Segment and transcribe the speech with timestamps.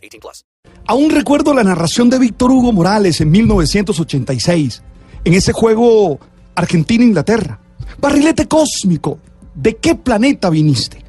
[0.00, 0.44] 18 plus.
[0.86, 4.82] Aún recuerdo la narración de Víctor Hugo Morales en 1986,
[5.24, 6.18] en ese juego
[6.54, 7.60] Argentina-Inglaterra.
[7.98, 9.18] Barrilete cósmico,
[9.54, 11.04] ¿de qué planeta viniste?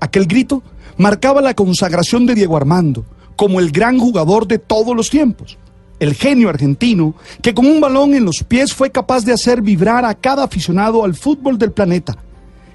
[0.00, 0.62] Aquel grito
[0.96, 3.04] marcaba la consagración de Diego Armando
[3.36, 5.58] como el gran jugador de todos los tiempos
[6.00, 10.04] el genio argentino, que con un balón en los pies fue capaz de hacer vibrar
[10.04, 12.16] a cada aficionado al fútbol del planeta.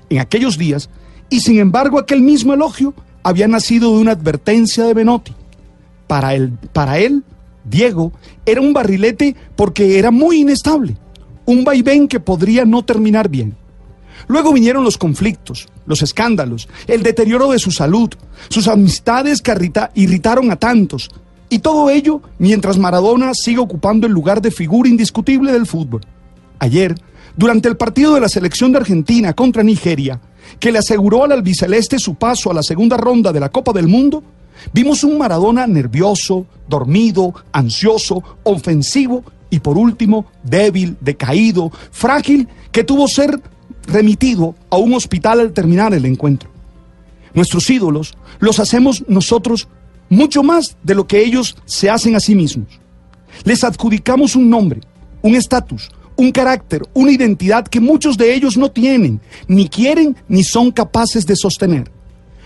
[0.09, 0.89] En aquellos días,
[1.29, 5.33] y sin embargo aquel mismo elogio había nacido de una advertencia de Benotti.
[6.09, 7.23] Para él,
[7.63, 8.11] Diego
[8.43, 10.97] era un barrilete porque era muy inestable,
[11.45, 13.55] un vaivén que podría no terminar bien.
[14.27, 18.09] Luego vinieron los conflictos, los escándalos, el deterioro de su salud,
[18.49, 19.53] sus amistades que
[19.93, 21.11] irritaron a tantos,
[21.47, 26.01] y todo ello mientras Maradona sigue ocupando el lugar de figura indiscutible del fútbol.
[26.57, 26.95] Ayer,
[27.38, 30.19] durante el partido de la selección de Argentina contra Nigeria,
[30.59, 33.88] que le aseguró al albiceleste su paso a la segunda ronda de la Copa del
[33.88, 34.23] Mundo,
[34.73, 43.07] vimos un Maradona nervioso, dormido, ansioso, ofensivo y por último débil, decaído, frágil, que tuvo
[43.07, 43.41] ser
[43.88, 46.49] remitido a un hospital al terminar el encuentro.
[47.33, 49.67] Nuestros ídolos los hacemos nosotros
[50.09, 52.79] mucho más de lo que ellos se hacen a sí mismos.
[53.44, 54.81] Les adjudicamos un nombre,
[55.21, 60.44] un estatus, un carácter, una identidad que muchos de ellos no tienen, ni quieren, ni
[60.44, 61.91] son capaces de sostener.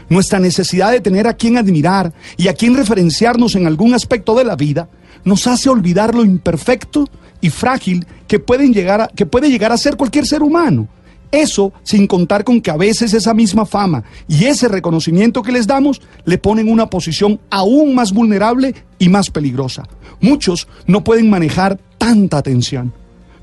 [0.10, 4.44] Nuestra necesidad de tener a quien admirar y a quien referenciarnos en algún aspecto de
[4.44, 4.90] la vida
[5.24, 7.08] nos hace olvidar lo imperfecto
[7.42, 10.88] y frágil que, pueden llegar que puede llegar a ser cualquier ser humano
[11.34, 15.66] eso sin contar con que a veces esa misma fama y ese reconocimiento que les
[15.66, 19.88] damos le ponen una posición aún más vulnerable y más peligrosa.
[20.22, 22.94] Muchos no pueden manejar tanta atención.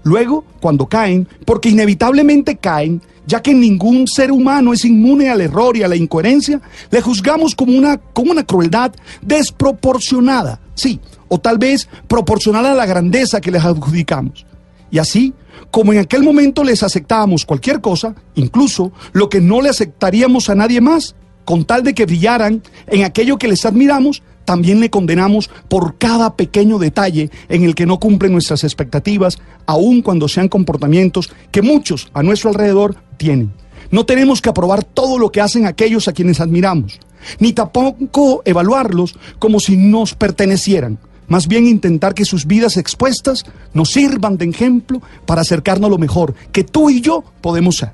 [0.03, 5.77] Luego, cuando caen, porque inevitablemente caen, ya que ningún ser humano es inmune al error
[5.77, 11.59] y a la incoherencia, le juzgamos como una, como una crueldad desproporcionada, sí, o tal
[11.59, 14.47] vez proporcional a la grandeza que les adjudicamos.
[14.91, 15.33] Y así,
[15.71, 20.55] como en aquel momento les aceptábamos cualquier cosa, incluso lo que no le aceptaríamos a
[20.55, 25.51] nadie más, con tal de que brillaran en aquello que les admiramos, también le condenamos
[25.69, 31.31] por cada pequeño detalle en el que no cumplen nuestras expectativas, aun cuando sean comportamientos
[31.51, 33.53] que muchos a nuestro alrededor tienen.
[33.91, 37.01] No tenemos que aprobar todo lo que hacen aquellos a quienes admiramos,
[37.39, 40.99] ni tampoco evaluarlos como si nos pertenecieran
[41.31, 45.97] más bien intentar que sus vidas expuestas nos sirvan de ejemplo para acercarnos a lo
[45.97, 47.93] mejor que tú y yo podemos ser.